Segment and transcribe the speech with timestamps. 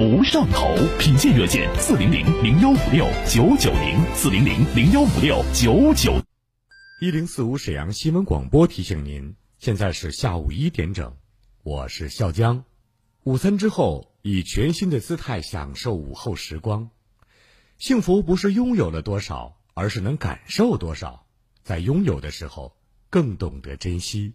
[0.00, 6.14] 不上头，品鉴热线四零零零幺五六九九零四零零零幺五六九九。
[7.02, 11.14] 一零四五沈阳新闻广播提醒您，现在是下午一点整，
[11.62, 12.64] 我是笑江。
[13.24, 16.88] 午餐之后，以全新的姿态享受午后时光。
[17.76, 21.26] 幸福不是拥有了多少，而是能感受多少。
[21.62, 22.74] 在拥有的时候，
[23.10, 24.32] 更懂得珍惜。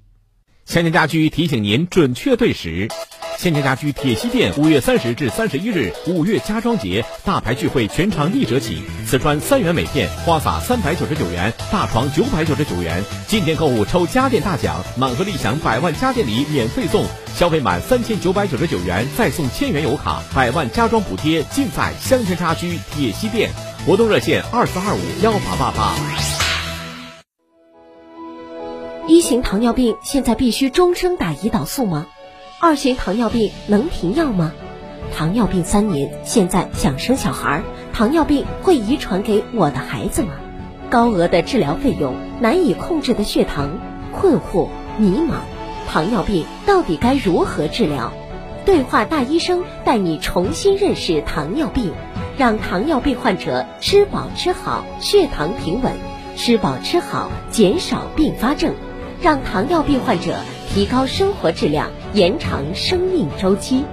[0.66, 2.90] 千家家居提醒您准确对时。
[3.38, 13.04] 千家家居铁西店五月三十至三十一日五月家装节大牌聚会全场立折起，瓷砖三元每片，花洒三百九十九元，大床九百九十九元。
[13.28, 23.52] 进店购物抽家电大奖，满额立享百万家电礼免费送，消费满三千九百九十九元再送千元油卡，百万家装补贴尽在香泉家居铁西店。
[23.86, 26.45] 活动热线二四二五幺八八八。
[29.08, 32.08] 一型糖尿病现在必须终生打胰岛素吗？
[32.60, 34.52] 二型糖尿病能停药吗？
[35.16, 37.62] 糖尿病三年，现在想生小孩，
[37.94, 40.34] 糖尿病会遗传给我的孩子吗？
[40.90, 43.78] 高额的治疗费用，难以控制的血糖，
[44.12, 45.36] 困惑迷茫，
[45.88, 48.12] 糖尿病到底该如何治疗？
[48.66, 51.94] 对话大医生带你重新认识糖尿病，
[52.40, 55.94] 让糖尿病患者吃饱吃好，血糖平稳，
[56.36, 58.74] 吃饱吃好，减少并发症，
[59.22, 60.36] 让糖尿病患者
[60.74, 61.90] 提高生活质量。
[62.14, 63.84] 延长生命周期，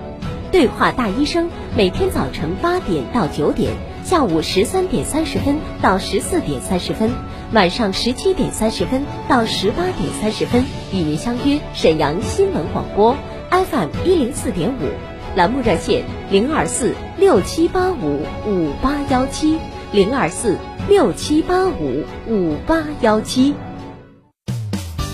[0.53, 3.73] 对话大医生，每天早晨八点到九点，
[4.05, 7.11] 下午十三点三十分到十四点三十分，
[7.53, 13.17] 晚上十七点三十分到十八点三十分，与您相约沈阳新闻广播
[13.51, 14.87] FM 一零四点五，
[15.35, 19.59] 栏目热线零二四六七八五五八幺七
[19.91, 23.57] 零二四六七八五五八幺七。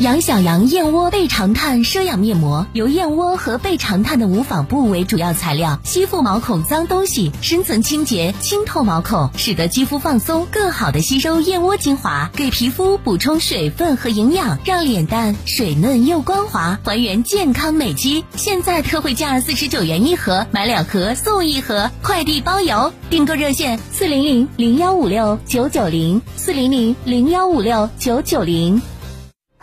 [0.00, 18.24] 杨小羊燕窝倍长炭奢养面膜，由燕窝和倍长炭的无纺布为主要材料，吸附毛孔脏东西，深层清洁，清透毛孔，使得肌肤放松，更好的吸收燕窝精华，给皮肤补充水分和营养，让脸蛋水嫩又光滑，还原健康美肌。
[18.36, 22.92] 现在特惠价四十九元一盒，买两盒送一盒，快递包邮。
[23.10, 28.80] 订购热线：四零零零幺五六九九零，四零零零幺五六九九零。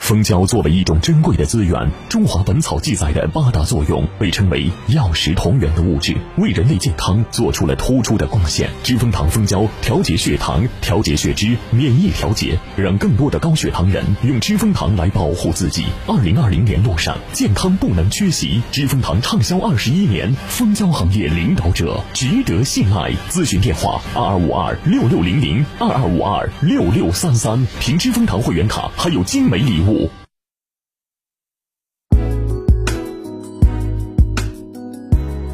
[0.05, 1.73] 蜂胶作为一种珍贵的资源，
[2.07, 8.69] 《中华本草》记载的八大作用被称为药食同源的物质，为人类健康做出了突出的贡献。
[8.83, 15.87] 知蜂堂蜂胶调节血糖、调节血脂、免疫调节，让更多的高血糖人用知蜂堂来保护自己。
[16.05, 18.61] 二零二零年路上，健康不能缺席。
[18.71, 23.11] 知蜂堂畅销二十一年，蜂胶行业领导者，值得信赖。
[23.31, 27.65] 咨询电话：二二五二六六零零二二五二六六三三。
[27.79, 29.94] 凭知蜂堂会员卡还有精美礼物。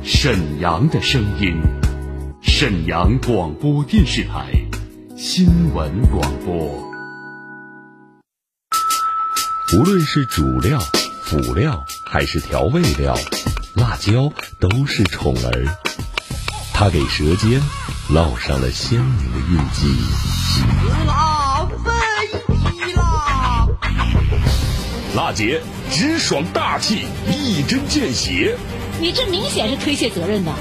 [0.03, 1.59] 沈阳的声音，
[2.41, 4.51] 沈阳广播电视台
[5.17, 6.55] 新闻广播。
[9.73, 10.79] 无论是主料、
[11.23, 13.15] 辅料还是调味料，
[13.75, 15.77] 辣椒都是宠儿，
[16.73, 17.61] 它给舌尖
[18.09, 21.30] 烙上了鲜明的印记。
[25.13, 25.61] 辣姐
[25.91, 28.55] 直爽大气，一针见血。
[29.01, 30.51] 你这明显是推卸责任的。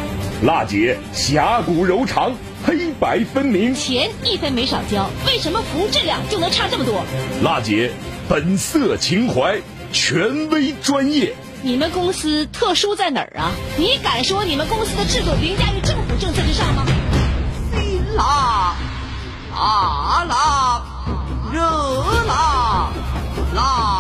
[0.43, 2.33] 辣姐侠骨柔肠，
[2.67, 3.73] 黑白分明。
[3.73, 7.05] 钱一分没少交，为什么服务质量就能差这么多？
[7.45, 7.93] 辣姐
[8.29, 9.61] 本色情怀，
[9.93, 11.33] 权威专业。
[11.63, 13.53] 你们公司特殊在哪儿啊？
[13.77, 16.85] 你敢说你们公司的制度凌驾于政府政策之上吗？
[18.17, 18.75] 辣，
[19.55, 20.83] 辣辣，
[21.53, 21.61] 热
[22.27, 22.91] 辣，
[23.55, 24.00] 辣。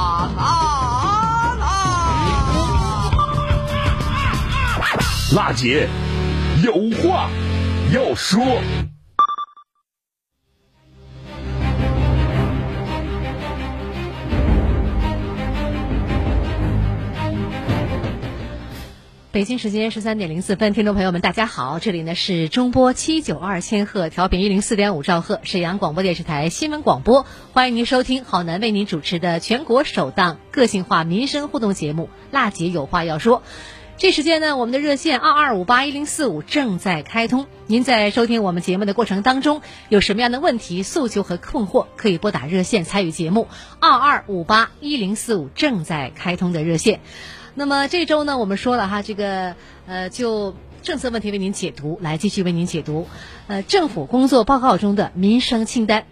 [5.32, 5.88] 辣姐
[6.64, 7.30] 有话
[7.94, 8.42] 要说。
[19.30, 33.38] 北京时间十三点零四分，听众朋友们，大家好，这里呢是中波七九二千赫调频一零四点五兆赫，沈阳广播电视台新闻广播，欢迎您收听郝楠为您主持的全国首档个性化民生互动节目《辣姐有话要说》。
[34.00, 37.44] 这时间呢，我们的热线二二五八一零四五正在开通。
[37.66, 39.60] 您在收听我们节目的过程当中，
[39.90, 43.46] 有什么样的问题、诉求和困惑，可以拨打热线参与节目。
[43.78, 47.00] 二二五八一零四五正在开通的热线。
[47.54, 49.54] 那么这周呢，我们说了哈，这个
[49.86, 53.06] 呃，就政策问题为您解读，来继续为您解读，
[53.48, 56.06] 呃，政府工作报告中的民生清单。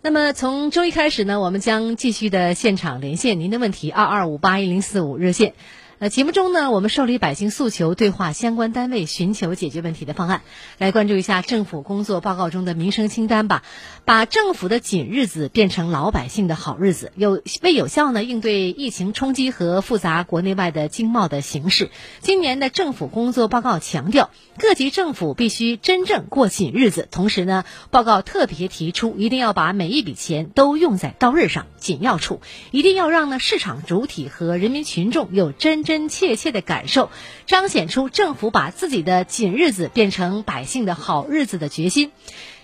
[0.00, 5.54] 那么从周一开始呢，我们将继续的现场连线您的问题，二二五八一零四五热线。
[6.00, 10.42] 呃，节目中呢，我们受理百姓诉求，对话相关单位，寻求解决问题的方案。
[10.78, 13.64] 来关注一下政府工作报告中的民生清单吧，
[14.04, 17.10] 把政府的紧日子变成老百姓的好日子。
[17.16, 21.90] 有为有效呢应对疫情冲击和复杂国内外的经贸的形势，
[22.20, 27.08] 今年的政府工作报告强调，各级政府必须真正过紧日子。
[27.10, 32.40] 同时呢，报告特别提出，一定要把每一笔钱都用在刀刃上、紧要处，
[32.70, 35.87] 一定要让呢市场主体和人民群众有真。
[35.88, 37.08] 真切切的感受，
[37.46, 42.12] 彰显出政府把自己的紧日子变成百姓的好日子的决心。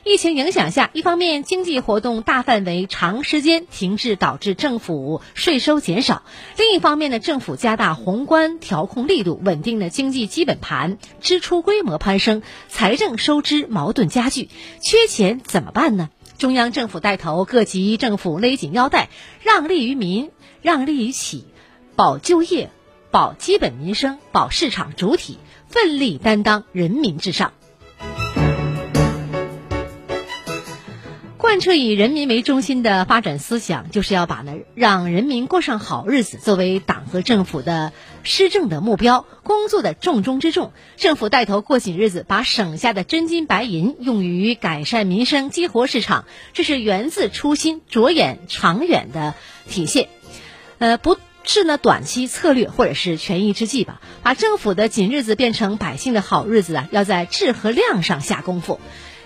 [0.05, 6.23] 疫情影响下，一方面经济活动大范围长时间停滞，导致政府税收减少；
[6.59, 14.51] 另一方面呢，政府加大宏观调控力度，稳定了经济基本盘，支出规模攀升，财政收支矛盾加剧，
[14.83, 16.11] 缺钱怎么办呢？
[16.37, 19.09] 中央政府带头，各级政府勒紧腰带，
[19.41, 20.31] 让利于民，
[20.61, 21.47] 让利于企，
[21.97, 22.71] 保就业。
[23.15, 25.39] 保基本民生，保市场主体，
[25.69, 27.53] 奋力担当人民至上。
[31.39, 37.93] 贯彻以人民为中心的发展思想，就是要把呢让人民过上好日子作为党和政府的
[38.25, 40.73] 施政的目标、工作的重中之重。
[40.97, 49.35] 政府带头过紧日子，把省下的真金白银用于改善民生、激活市场，这是源自初心、着眼长远的
[49.69, 50.09] 体现。
[50.79, 51.17] 呃，不。
[51.45, 54.01] 是呢，短期策略或者是权宜之计吧。
[54.23, 58.81] 把政府的紧日子变成百姓的好日子啊，要在质和量上下功夫。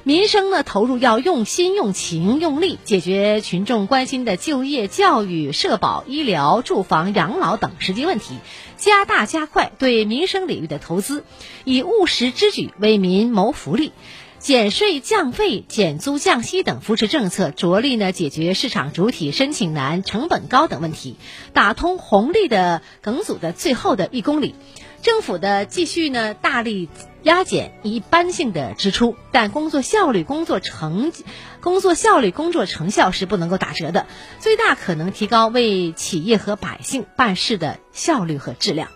[0.05, 8.39] 民生呢，投入要用心、用情、用力，解决群众关心的就业、教育、社保、医疗、住房、养老等实际问题，
[8.77, 11.25] 加大加快对民生领域的投资，
[11.65, 13.93] 以务实之举为民谋福利。
[14.39, 21.17] 减税降费、减租降息等扶持政策，着力呢解决市场主体申请难、成本高等问题，
[21.53, 24.55] 打通红利的梗阻的最后的一公里。
[25.03, 26.89] 政府的继续呢大力
[27.23, 31.13] 压减一般性的支出，但工作效率、工作成、
[31.61, 34.07] 工作效率、工作成效是不能够打折的，
[34.39, 38.89] 最大可能提高为企业和百姓办事的效率和质量。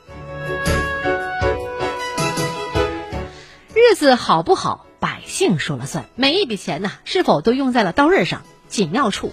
[3.74, 4.86] 日子好不好？
[5.02, 9.32] 百姓说了算，每一笔钱呢，是否都用在了刀刃上、紧要处，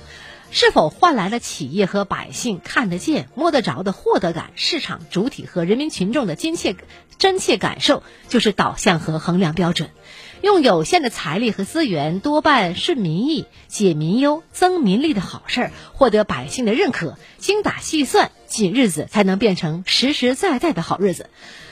[0.50, 6.75] 是否换来了企业和百姓看得见、摸得着的获得感，市场主体和人民群众的真切、
[7.19, 9.92] 真切感受，就是导向和衡量标准。
[10.42, 21.30] 用有限的财力和资源，多办顺民意、解民忧、增民利的好事儿，获得百姓的认可，精打细算，紧日子才能变成实实在在的好日子。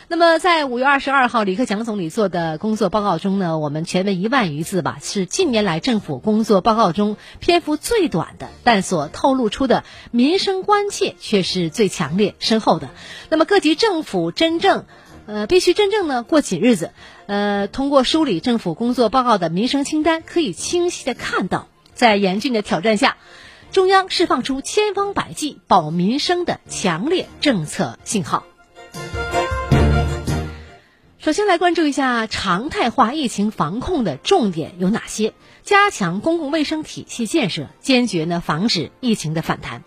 [0.10, 12.90] 那么，在五月二十二号，李克强总理做的工作报告中呢，我们全文一万余字吧，是近年来政府工作报告中篇幅最短的，但所透露出的民生关切却是最强烈深厚的。
[13.28, 14.86] 那么，各级政府真正，
[15.26, 16.92] 呃，必须真正呢过紧日子。
[17.26, 23.18] 呃，通过梳理政府工作报告的民生清单，可以清晰的看到，在严峻的挑战下，
[23.78, 28.44] 中央释放出千方百计保民生的强烈政策信号。
[31.20, 35.36] 首先来关注一下常态化疫情防控的重点有哪些？
[35.62, 39.84] 加强公共卫生体系建设，坚决呢防止疫情的反弹。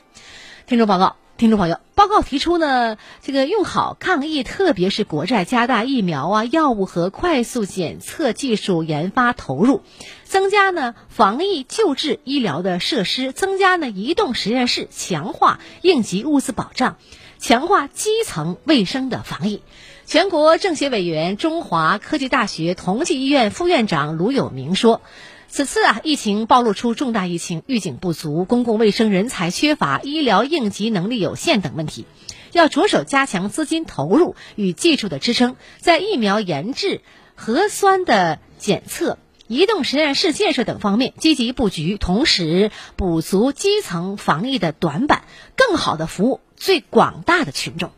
[0.68, 9.80] 听众报告，听众朋友，报告提出呢，这个用好抗疫，特别是国债，加大疫苗啊、药物和快速检测技术研发投入，
[10.24, 16.98] 增加呢防疫救治医疗的设施，增加呢移动实验室，强化应急物资保障，
[17.38, 19.62] 强化基层卫生的防疫。
[20.04, 25.00] 全国政协委员、中华科技大学同济医院副院长卢有明说
[25.52, 32.06] ：“此次啊，疫情暴露出重大疫情预警不足、公共卫生人才缺乏、医疗应急能力有限等问题，
[32.52, 37.00] 要着手加强资金投入与技术的支撑，在疫苗研制、
[37.34, 45.24] 核酸的检测、移动实验室建设等方面积极布局，同时补足基层防疫的短板，
[45.56, 47.90] 更好的服务最广大的群众。”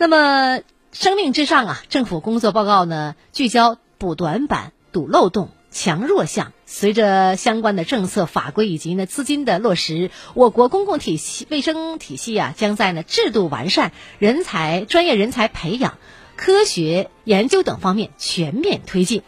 [0.00, 0.60] 那么，
[0.92, 1.82] 生命至上啊！
[1.90, 6.52] 政府工作报告呢，聚焦补短板、堵漏洞、强弱项。
[6.64, 15.98] 随着相关的政策法规以及呢资金的落实，我国公共体系卫生体系啊，将在呢制度完善、人才专业人才培养、
[16.36, 19.22] 科学研究等方面全面推进。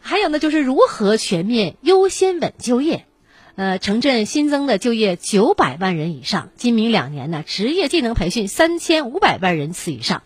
[0.00, 3.06] 还有呢，就是如何全面优先稳就业。
[3.60, 10.22] 呃，城镇新增的就业九百万人以上，今明两年呢，职业技能培训三千五百万人次以上。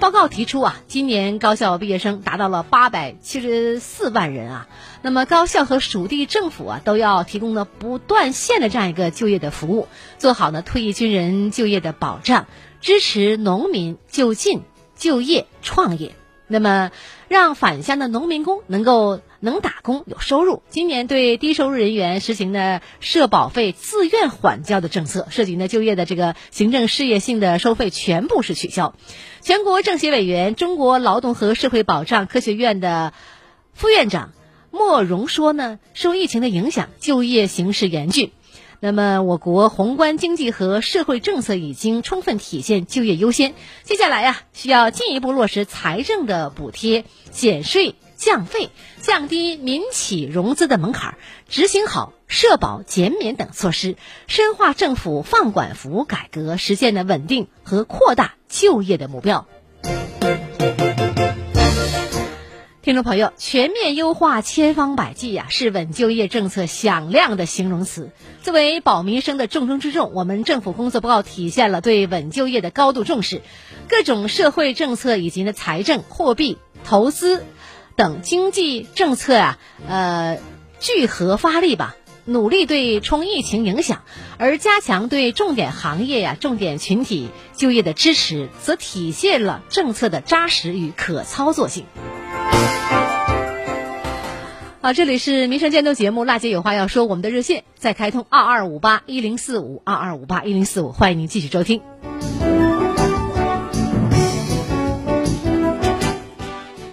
[0.00, 4.68] 报告提出啊，今年高校毕业生达到了八百七十四万人啊。
[5.02, 9.86] 那么高校和属地政府啊，都要提供呢不断线的这样一个就业的服务，
[10.18, 12.48] 做好呢退役军人就业的保障，
[12.80, 14.62] 支持农民就近
[14.96, 16.16] 就业创业。
[16.46, 16.90] 那么，
[17.28, 20.62] 让返乡的农民工能够能打工有收入。
[20.68, 28.94] 今年对低收入人员实行的社保费自愿缓交的政策，涉及呢就业的这个行政事业性的收费全部是取消。
[29.40, 33.14] 全国政协委员、中国劳动和社会保障科学院的
[33.72, 34.32] 副院长
[34.70, 38.32] 莫荣说呢，受疫情的影响，就业形势严峻。
[38.86, 43.54] 那么，我国宏观经济和社会政策已经充分体现就业优先。
[43.82, 48.68] 接下来呀，需要进一步落实财政的补贴、减税降费、
[49.00, 51.16] 降低民企融资的门槛，
[51.48, 59.46] 执行好社保减免等措施，深化政府放管服改革，实现的稳定和扩大就业的目标。
[62.84, 68.10] 听众朋友，全面优化千方百计呀，是稳就业政策响亮的形容词。
[68.42, 73.40] 作为保民生的重中之重，我们政府工作报告体现了对稳就业的高度重视，
[73.88, 77.42] 各种社会政策以及呢财政、货币、投资
[77.96, 80.38] 等经济政策啊，呃，
[80.78, 84.02] 聚合发力吧，努力对冲疫情影响，
[84.36, 91.86] 而加强对重点行业呀、重点群体就业的支持，则体现了政策的扎实与可操作性。
[94.80, 97.06] 好，这里是民生监督节目，娜姐有话要说。
[97.06, 101.80] 我们的热线在开通二二五八一零四五二二五八一零四五，欢迎您继续收听。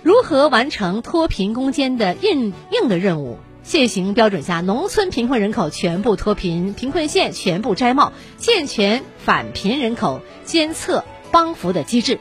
[0.04, 3.38] 如何完成脱贫攻坚的硬硬的任务？
[3.64, 12.20] 现行标准下，农村贫困人口全部脱贫，贫困县全部摘帽，健全返贫人口监测帮扶的机制。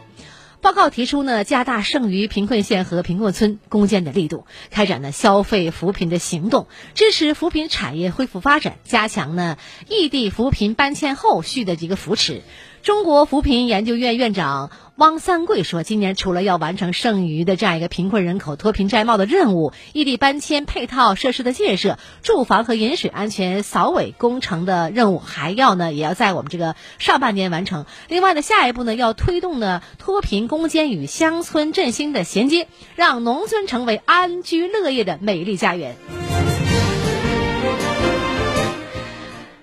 [0.60, 9.56] 报告提出呢，加大剩余贫困县和贫困村攻坚的力度，开展了消费扶贫的行动，支持扶贫产业恢复发展，加强呢
[9.88, 12.42] 异地扶贫搬迁后续的一个扶持。
[12.82, 14.70] 中国扶贫研究院院长
[15.00, 27.87] 汪三桂说，今年除了要完成剩余的这样一个贫困人口脱贫摘帽的任务，异地搬迁配套设施的建设、住房和饮水安全扫尾工程的任务，还要呢，也要在我们这个上半年完成。
[28.09, 35.97] 另外呢，下一步呢，要推动呢脱贫攻坚与乡村振兴的衔接，让农村成为安居乐业的美丽家园。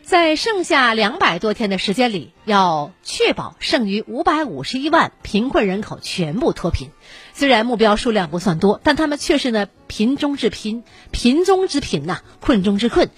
[0.07, 6.91] 在剩下两百多天的时间里，要确保剩余五百五十一万贫困人口全部脱贫。
[7.33, 13.09] 虽然目标数量不算多，但他们却是呢贫中之贫，贫中之贫呐，困中之困。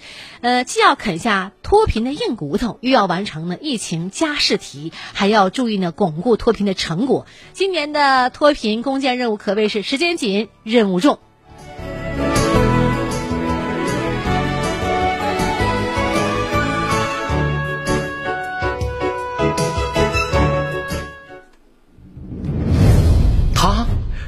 [0.41, 7.27] 呃，既要啃下脱贫的硬骨头，又要完成呢疫情加试题，还要注意呢巩固脱贫的成果。
[7.53, 11.19] 今年的脱贫攻坚任务可谓是时间紧，任务重。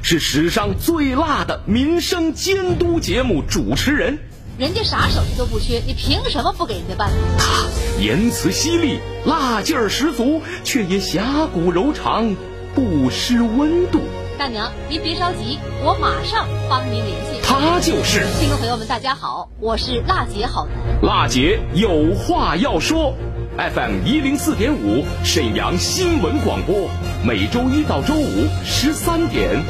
[0.04, 4.18] 是史上最辣的民生监督节目主持人，
[4.58, 7.08] 人家啥手续都不缺，你凭什么不给人家办？
[7.38, 7.64] 他
[8.00, 12.34] 言辞犀利，辣劲儿十足，却也侠骨柔肠，
[12.74, 14.00] 不失温度。
[14.36, 17.40] 大娘，您别着急，我马上帮您联系。
[17.44, 21.00] 他就是听众朋友们，大家好，我是辣姐好男。
[21.02, 23.14] 辣姐有话要说。
[23.58, 26.88] FM 一零四点五，沈阳新闻广播，
[27.22, 29.62] 每周一到周五十三点，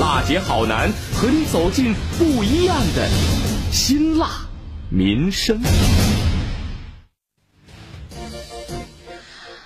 [0.00, 3.08] 辣姐好男和你走进不一样的
[3.70, 4.28] 辛辣
[4.88, 5.60] 民生。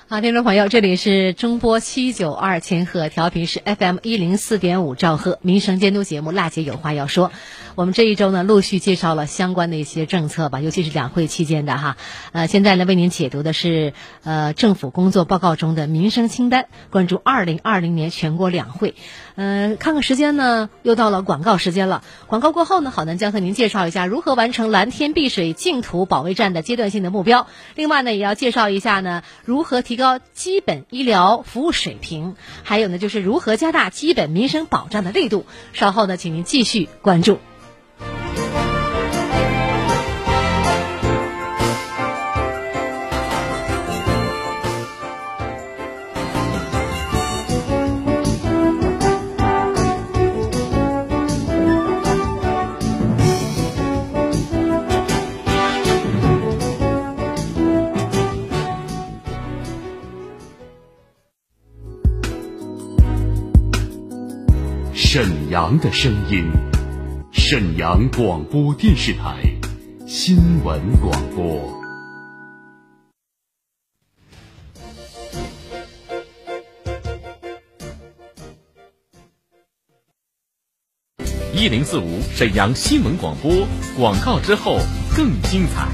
[0.07, 7.33] 好，听众朋友，这里是中波七九二千赫调频，是 FM 一零四点五兆赫民生监督节目，辣姐有话要说。
[7.77, 11.97] 我们这一周呢，陆续介绍了相关的一些政策吧，尤其是两会期间的哈。
[12.31, 18.95] 呃，现在呢，为您解读的是呃政府工作报告中的民生清单，关注二零二零年全国两会。
[19.35, 22.05] 呃，看看时间呢，又到了广告时间了。
[22.29, 27.49] 广告过后呢，好男将和您介绍一下如何完成蓝天碧水净土保卫战的阶段性的目标。
[27.75, 35.45] 另外呢，也要介绍一下呢，如何提高基本医疗服务水平，还有呢，就是如何加大基本民生保障的力度。
[35.73, 37.41] 稍后呢，请您继续关注。
[65.55, 66.51] 阳的声音，
[67.33, 69.41] 沈阳广播电视台
[70.05, 71.81] 新闻广播。
[81.53, 84.81] 一零四五沈阳新闻广播广告之后
[85.17, 85.89] 更精彩。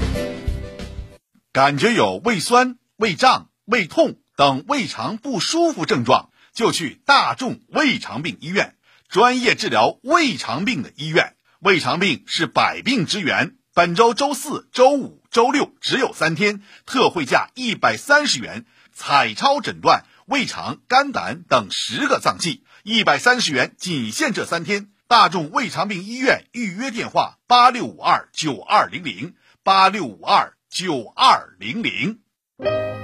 [1.53, 8.73] 感觉有胃酸、胃胀、胃痛等胃肠不舒服症状，就去大众胃肠病医院，
[9.11, 11.35] 专业治疗胃肠病的医院。
[11.59, 13.55] 胃肠病是百病之源。
[13.73, 18.63] 本周周四周五、周六只有三天，特惠价一百三十元，
[18.93, 24.87] 彩超诊断胃肠、肝胆等十个脏器，一百三十元，仅限这三天。
[25.09, 32.19] 大众胃肠病医院预约电话：八六五二九二零零八六五二九二零零。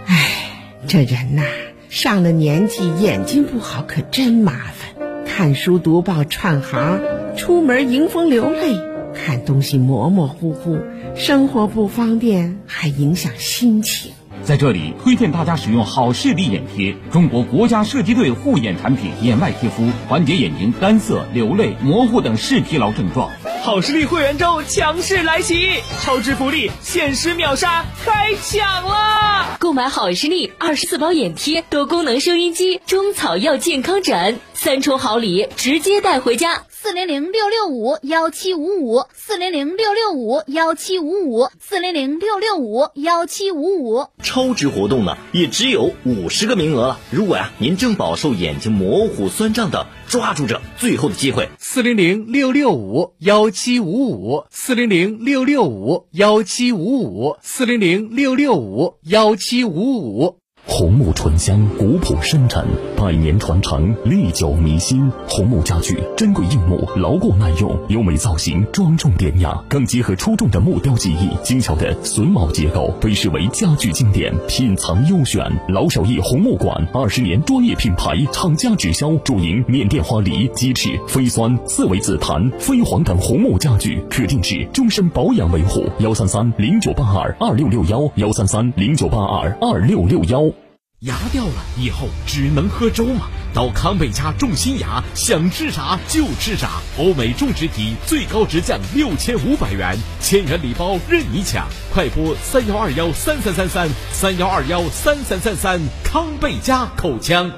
[0.06, 1.44] 唉，这人呐，
[1.90, 5.07] 上了年纪，眼睛不好可真麻烦。
[5.28, 7.00] 看书读报串行，
[7.36, 8.76] 出门迎风流泪，
[9.14, 10.80] 看东西模模糊糊，
[11.16, 14.14] 生活不方便，还影响心情。
[14.42, 23.30] 在这里推荐大家使用好视力眼贴，中国国家射击队护眼产品，眼外贴敷，缓解眼睛干涩、流泪、模糊等视疲劳症状。
[23.64, 29.58] 好视力会员周强势来袭，超值福利，限时秒杀，开抢啦！
[29.60, 36.64] 购买好视力二十四包眼贴、多功能收音机、中草药健康枕，三重好礼，直接带回家。
[36.88, 44.06] 四零零六六五幺七五五，四零零六六五幺七五五，四零零六六五幺七五五。
[44.24, 47.00] 超值活动呢，也只有五十个名额了。
[47.12, 51.50] 如果呀，您正饱受眼睛模糊、酸胀的，抓住这最后的机会。
[51.60, 60.38] 四零零六六五幺七五五，四零零六六五幺七五五，四零零六六五幺七五五。
[60.68, 62.64] 红木醇香，古朴深沉，
[62.96, 65.10] 百年传承，历久弥新。
[65.28, 75.42] 红木家具，珍贵硬木，牢固耐用，优美造型，庄重典雅，更结合出众的木雕技艺，精巧的榫卯结构，被视为家具经典，品藏优选。
[75.70, 85.86] 老手艺红木馆，二十年专业品牌，厂家直销，主营缅甸花梨、鸡翅、飞酸、四维紫檀、飞黄等红木家具，可定制，终身保养维护。
[86.00, 90.57] 幺三三零九八二二六六幺，幺三三零九八二二六六幺。
[91.02, 93.28] 牙掉了以后只能喝粥吗？
[93.54, 96.82] 到康贝佳种新牙，想吃啥就吃啥。
[96.98, 101.68] 欧美种植体最高直降六千五百元，千元礼包任你抢！
[101.94, 107.52] 快拨三幺二幺三三三三三幺二幺三三三三，康贝佳口腔。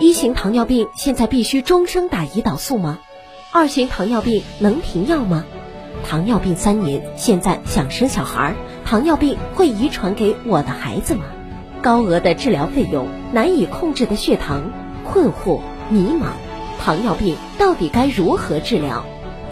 [0.00, 2.98] 一型糖尿病现在必须终生打胰岛素吗？
[3.52, 5.44] 二型糖尿病能停药吗？
[6.08, 8.54] 糖尿病三年，现在想生小孩，
[8.86, 11.24] 糖尿病会遗传给我的孩子吗？
[11.82, 14.70] 高额的治疗费用，难以控制的血糖，
[15.02, 16.26] 困惑迷茫，
[16.80, 19.04] 糖尿病到底该如何治疗？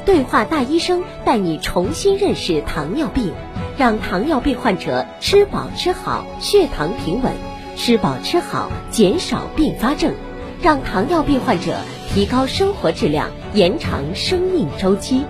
[0.05, 3.33] 对话大医生带你重新认识糖尿病，
[3.77, 7.33] 让糖尿病患者吃饱吃好，血糖平稳；
[7.75, 10.15] 吃饱吃好，减少并发症，
[10.63, 11.79] 让糖尿病患者
[12.15, 15.25] 提高生活质量，延长生命周期。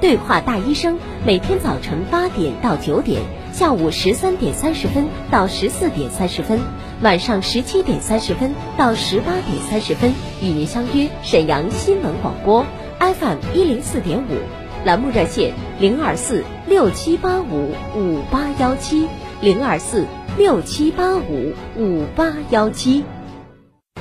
[0.00, 3.20] 对话大医生，每天早晨八点到九点，
[3.52, 6.60] 下午十三点三十分到十四点三十分，
[7.02, 12.64] 晚上十七点三十分到十八点三十分，与您相约沈阳新闻广播
[12.98, 14.36] FM 一零四点五，
[14.84, 19.08] 栏目热线零二四六七八五五八幺七
[19.40, 20.06] 零二四
[20.38, 23.04] 六七八五五八幺七。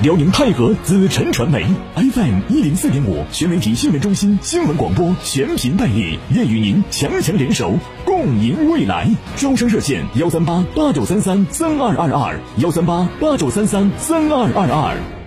[0.01, 1.61] 辽宁泰和紫辰传媒
[1.95, 7.73] FM 一零四点五全媒体新闻中心新闻广播全频代理，愿与您强强联手，
[8.05, 9.09] 共赢未来。
[9.35, 15.18] 招商热线：幺三八八九三三三二二二，幺三八八九三三三二二二。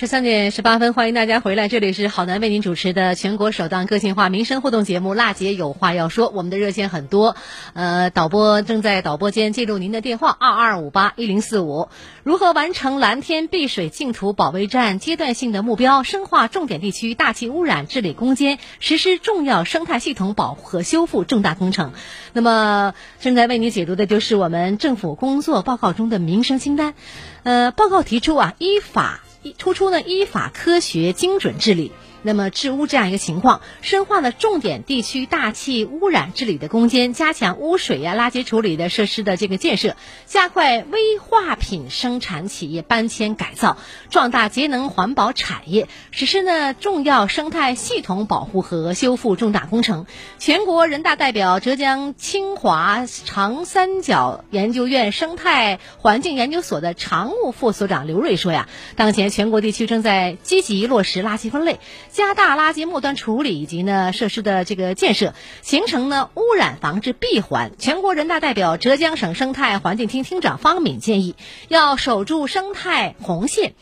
[0.00, 6.28] 十三点十八分，欢迎大家回来，这里是好男为您主持的全国首档个性化民生互动节目《辣姐有话要说》。
[6.34, 7.36] 我们的热线很多，
[7.74, 11.90] 呃，导播正在导播间记录您的电话二二五八一零四五。
[12.22, 16.02] 如何完成蓝天碧水净土保卫战阶段性的目标？
[16.02, 21.92] 深化重点地区大气污染治理攻坚，实施重要生态系统保护和修复重大工程。
[22.32, 26.94] 那么，正在为您解读的就是我们政府工作报告中的民生清单。
[27.42, 29.20] 呃，报告提出啊，依法。
[29.58, 43.76] 突出呢，依法科学精准治理，那么治污这样一个情况，深化了重点地区大气污染治理的攻坚，加强污水呀、垃圾处理的设施的这个建设，加快危化品生产企业搬迁改造，
[44.10, 50.06] 壮大节能环保产业，实施呢重要生态系统保护和修复重大工程。
[50.38, 61.80] 全国人大代表、浙江清华长三角研究院生态环境研究所的常务副所长刘瑞说呀，当前全国地区正在积极落实垃圾分类，
[62.12, 67.72] 加大垃圾末端处理以及呢设施的这个建设，形成呢污染防治闭环。
[67.78, 71.36] 全国人大代表、浙江省生态环境厅厅长方敏建议，
[71.68, 73.74] 要守住生态红线。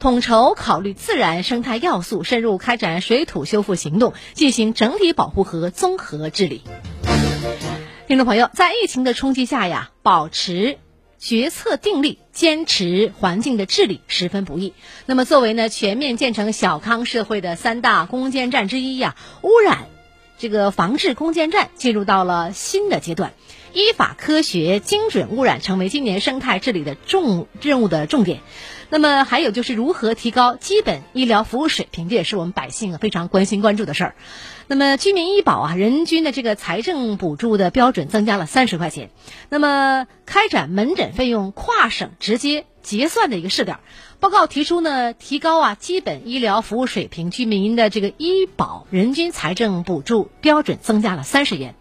[0.00, 6.62] 统筹考虑自然生态要素，深入开展水土修复行动，进行整体保护和综合治理。
[8.06, 10.78] 听众朋友，在疫情的冲击下呀，保持
[11.24, 14.74] 决策定力，坚持环境的治理十分不易。
[15.06, 19.86] 那么，作为呢全面建成小康社会的三大攻坚战之一呀，污染
[20.36, 23.32] 这个防治攻坚战进入到了新的阶段。
[23.74, 28.40] 依法、科学、精准污染成为今年生态治理的重任务的重点。
[28.88, 34.14] 那么还有就是如何提高基本医疗服务水平，这也是我们百姓非常关心关注的事儿。
[34.68, 39.10] 那么居民医保啊，人均的这个财政补助的标准增加了三十块钱。
[39.48, 43.78] 那么开展门诊费用跨省直接结算的一个试点。
[44.20, 51.74] 报告提出呢，提高啊基本医疗服务水平，居民的这个医保人均财政补助标准增加了三十元。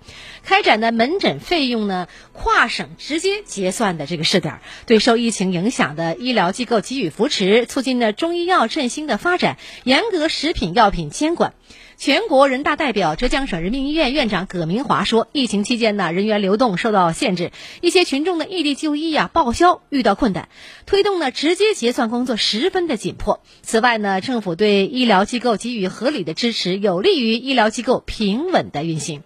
[0.44, 11.54] 开展的门诊费用呢跨省直接结算的这个试点，对受疫情影响的医疗机构给予扶持，促进了中医药振兴的发展，严格食品药品监管。
[11.96, 17.52] 全国人大代表、浙江省人民医院院长葛明华说：“疫情期间呢，人员流动受到限制，
[17.82, 20.50] 一些群众的异地就医呀、报销遇到困难，
[20.86, 23.42] 推动呢直接结算工作十分的紧迫。
[23.62, 29.24] 此外呢，政府对医疗机构给予合理的支持，有利于医疗机构平稳的运行。”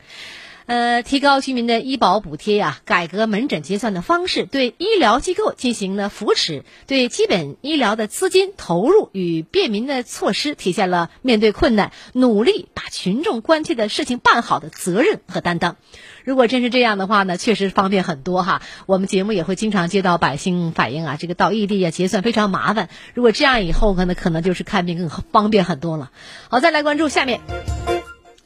[0.67, 15.77] 呃，提高居民的医保补贴呀，改革门诊结算的方式，对医疗机构进行了扶持，对基本医疗的资金投入与便民的措施，体现了面对困难努力把群众关切的事情办好的责任和担当。
[16.25, 18.61] 如果真是这样的话呢，确实方便很多哈。
[18.87, 22.89] 我们节目也会经常接到百姓反映啊，这个到异地啊结算非常麻烦。
[23.13, 26.11] 如果这样以后可能可能就是看病更方便很多了。
[26.49, 27.39] 好，再来关注下面。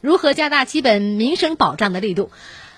[0.02, 2.32] 如何加大基本民生保障的力度？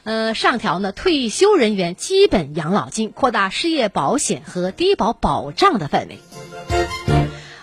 [0.04, 6.20] 呃，上调呢退休人员基本养老金，扩大失业保险和低保保障的范围。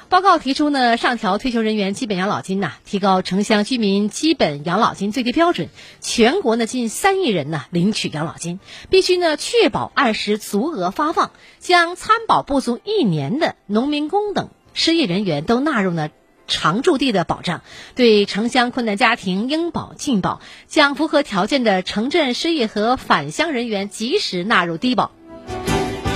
[0.09, 5.69] 报告提出呢，上调退休人员基本养老金呐，提高城乡居民基本养老金最低标准。
[6.01, 16.09] 全国呢近三亿人呢领取养老金，必须呢确保按时足额发放，将参保不足一年的农民工等失业人员都纳入呢。
[16.51, 17.63] 常住地的保障，
[17.95, 25.13] 对城乡困难家庭应保尽保，将符合条件的城镇失业和返乡人员及时纳入低保。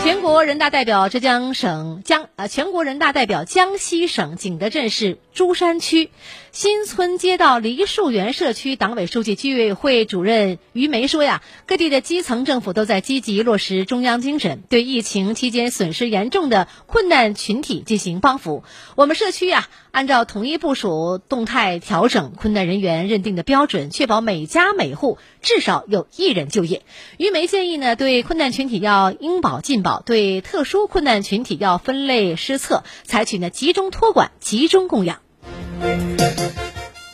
[0.03, 6.11] 全国人大代表、浙江省江呃，全国人大代表江西省景德镇市珠山区
[6.55, 18.63] 新村街道梨树园社区党委书记、居委会主任于梅说呀，各地的基层政府都在积极落实中央精神，对疫情期间损失严重的困难群体进行帮扶。
[18.95, 26.83] 我们社区呀，按照统一部署，动态调整困难人员认定的标准，确保每家每户至少有一人就业。
[27.17, 30.03] 于梅建议呢，对困难群体要应保尽保。
[30.03, 35.24] 对特殊困难群体要分类施策，采取呢集中托管、集中供养。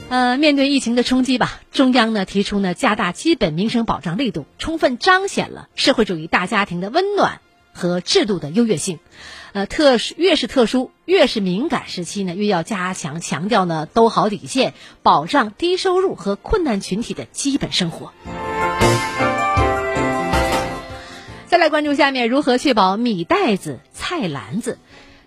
[0.09, 7.40] 呃，面对疫情的冲击吧，中央呢提出呢加大基本民生保障力度，充分彰显了社会主义大家庭的温暖
[7.73, 8.99] 和制度的优越性。
[9.53, 18.12] 呃，特越是特殊，越是敏感时期呢，越要加强强调呢兜好底线，保障低收入和困难群体的基本生活。
[21.46, 24.79] 再来关注下面如何确保米袋子、菜篮子。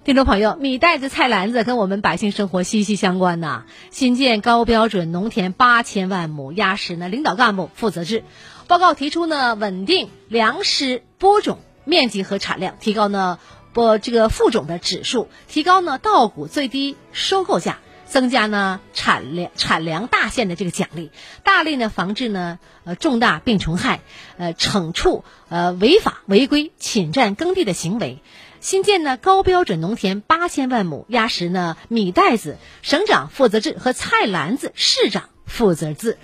[0.05, 3.63] 听众朋友，米袋子、菜篮子跟我们百姓生活息息相关呐。
[3.89, 8.25] 新建高标准农田八千万亩，压实呢领导干部负责制。
[8.67, 13.39] 报告提出呢，稳定粮食播种面积和产量，提高呢
[13.71, 17.77] 播这个副种的指数，提高呢稻谷最低收购价。
[18.05, 21.09] 增加呢产粮产粮大县的这个奖励，
[21.43, 24.01] 大力呢防治呢呃重大病虫害，
[24.37, 28.21] 呃惩处呃违法违规侵占耕地的行为，
[28.63, 36.17] 新建呢高标准农田八千万亩，压实呢米袋子省长负责制和菜篮子市长负责制。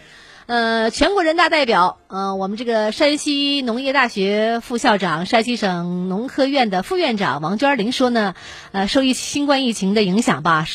[0.50, 8.34] 呃，全国人大代表，呃，我们这个山西农业大学副校长、山西省农科院的副院长王娟玲说呢，
[8.72, 10.66] 呃，受疫新冠疫情的影响吧，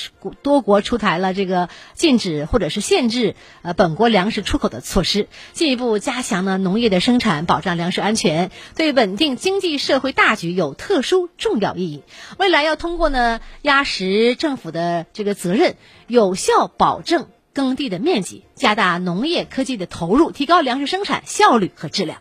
[0.42, 12.04] 多国出台了这个禁止或者是限制呃本国粮食出口的措施，进一步加强呢农业的生产，保障粮食安全，对稳定经济社会大局有特殊重要意义。
[12.38, 15.74] 未来要通过呢压实政府的这个责任，
[16.06, 17.26] 有效保证。
[17.54, 22.20] 耕地的面积，加大农业科技的投入，提高粮食生产效率和质量。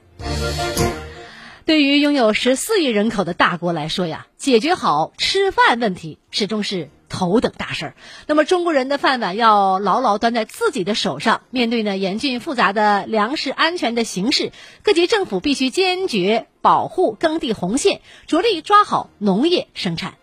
[1.65, 7.95] 对于拥有十四亿人口的大国来说呀，解决好吃饭问题始终是头等大事儿。
[8.27, 11.41] 那么，中国人的饭碗要牢牢端在自己的手上。
[11.51, 20.15] 面对呢严峻复杂的粮食安全的形势，各级政府必须坚决保护耕地红线，着力抓好农业生产。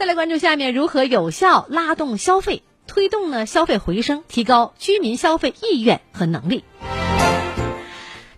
[0.00, 6.64] 再来关注下面如何有效拉动消费，推动呢消费回升，提高居民消费意愿和能力。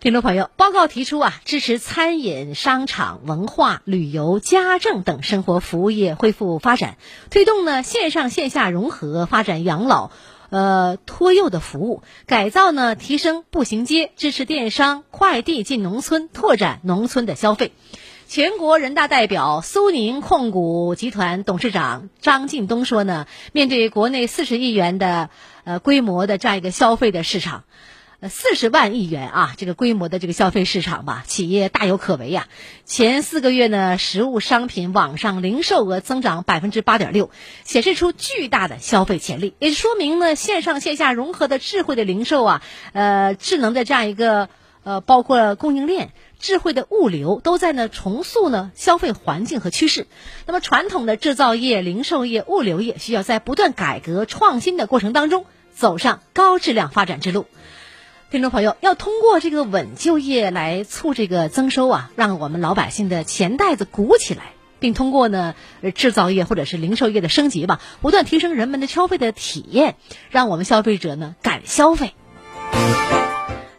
[0.01, 6.97] 听众朋友，报告提出啊，支持餐饮、商场、文化旅游、家政等生活服务业恢复发展，
[7.31, 10.11] 推动呢线上线下融合，发展养老、
[10.51, 17.71] 呃托幼的服务，改造呢提升步行街，支持电商、快递进农村，拓展农村的消费。
[18.33, 25.29] 全国人大代表、苏宁控股集团董事长张近东说呢，面对国内四十亿元的
[25.65, 27.65] 呃规模的这样一个消费的市场，
[28.21, 32.49] 呃四十万亿元啊这个规模的这个消费市场吧，企业大有可为呀。
[32.87, 37.31] 前四个月呢，实物商品网上零售额增长百分之八点六，
[37.65, 42.63] 显示出巨大的消费潜力，也说明呢线上线下融合的智慧的零售啊，
[42.95, 44.49] 呃智能的这样一个
[44.85, 46.13] 呃包括供应链。
[46.43, 50.07] 智慧的物流都在呢重塑呢消费环境和趋势。
[50.45, 57.47] 那么传统的制造业、零售业、物流业需要在不断改革创新的过程当中走上高质量发展之路。
[58.31, 65.55] 听众朋友，要通过这个稳就业来促这个增收啊，让我们老百姓的钱袋子鼓起来，并通过呢
[65.95, 69.97] 制造业或者是零售业的升级吧，不断提升人们的消费的体验，
[70.31, 72.15] 让我们消费者呢敢消费。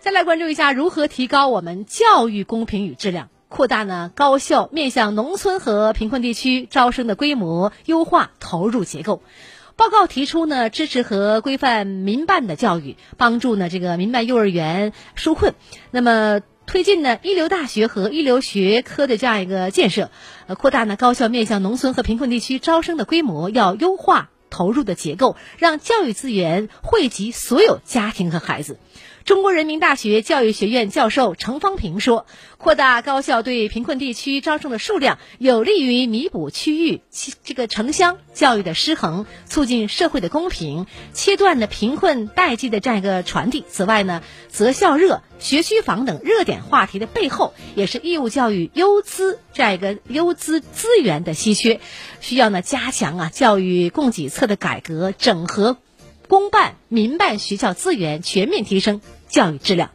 [0.03, 9.21] 再来关注一下如何提高我们教育公平与质量，扩大呢高校面向农村和贫困地区招生的规模，优化投入结构。
[9.77, 15.53] 报告提出呢，支持和规范民办的教育，帮助呢这个民办幼儿园纾困。
[15.89, 20.11] 那么推进呢一流大学和一流学科的这样一个建设，
[20.47, 28.77] 呃，扩大呢高校面向农村和贫困地区招生的规模，要优化投入的结构，让教育资源惠及所有家庭和孩子。
[29.25, 32.25] 中国人民大学教育学院教授程方平说
[32.59, 37.01] ：“扩大高校对贫困地区招生的数量，有利于弥补区域
[37.45, 43.63] 这个城乡教育的失衡，促进社会的公平，切断了贫困代际的这样一个传递。
[43.69, 51.79] 此外呢，择校热、学区房等热点话题的背后，也是义务教育优资这样一个优资资源的稀缺，
[52.19, 55.77] 需要呢加强啊教育供给侧的改革整合。”
[56.33, 59.91] 公办、民办学校资源全面提升教育质量。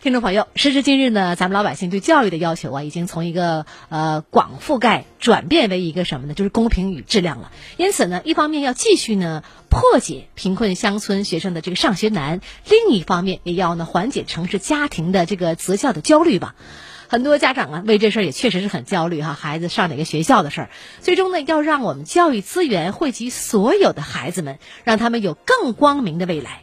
[0.00, 6.34] 听众朋友，时至今日呢，咱们老百姓对教育的要求啊，已经从一个呃广覆盖转变为一个什么呢？
[6.34, 7.50] 就是公平与质量了。
[7.78, 16.54] 因此呢，一方面要继续呢破解贫困乡村学生的这个上学难，另一方面也要呢缓解城市家庭的这个择校的焦虑吧。
[17.08, 20.70] 很多家长啊，为这事儿也确实是很焦虑哈，孩子上哪个学校的事儿。
[21.00, 26.62] 最终呢，要让我们教育资源惠及所有的孩子们，让他们有更光明的未来。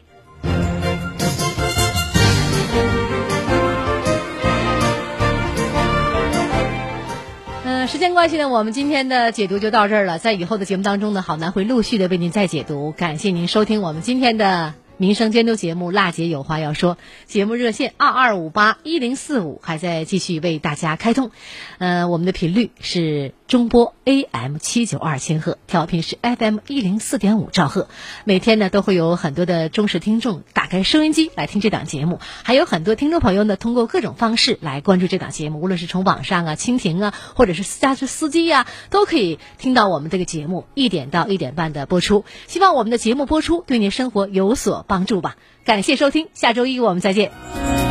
[7.66, 10.18] 嗯，时间关系呢，我们今天的解读就到这儿了。
[10.18, 12.92] 在以后的节目当中呢，好男会陆续的为您再解读。
[12.92, 14.83] 感谢您收听我们今天的。
[14.96, 16.94] 民生监督节目《辣姐有话要说》，
[17.26, 21.32] 节目热线二二五八一零四五还在继续为大家开通。
[21.78, 27.86] 呃，我们的频率是中波 AM 七九二千赫，调频是 FM 一零四点五兆赫。
[28.24, 42.24] 每天呢，都会有很多的忠实听众打开收音机来听这档节目，还有很多听众朋友呢，通过各种方式来关注这档节目，无论是从网上啊、蜻蜓啊，或者是私家车司机呀，都可以听到我们这个节目一点到一点半的播出。
[42.48, 44.84] 希望我们的节目播出对您生活有所。
[44.88, 47.83] 帮助吧，感谢收听，下周一我们再见。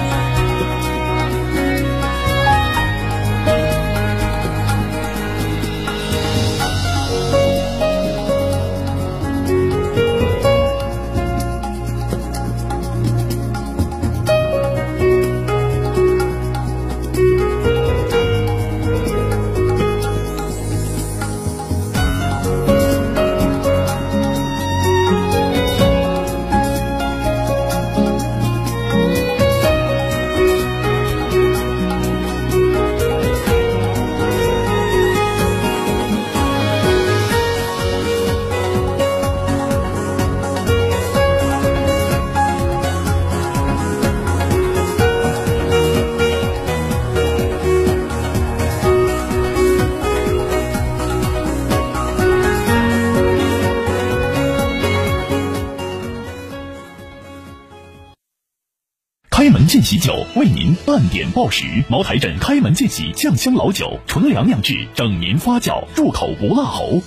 [59.84, 61.65] 喜酒为您半点报时。
[61.89, 67.04] 茅台镇开门见喜酱香老酒，纯粮酿制，整年发酵，入口不辣喉。